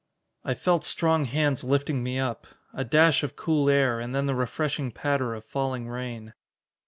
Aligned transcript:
I 0.43 0.55
felt 0.55 0.83
strong 0.83 1.25
hands 1.25 1.63
lifting 1.63 2.01
me 2.01 2.17
up. 2.17 2.47
A 2.73 2.83
dash 2.83 3.21
of 3.21 3.35
cool 3.35 3.69
air, 3.69 3.99
and 3.99 4.15
then 4.15 4.25
the 4.25 4.33
refreshing 4.33 4.91
patter 4.91 5.35
of 5.35 5.45
falling 5.45 5.87
rain. 5.87 6.33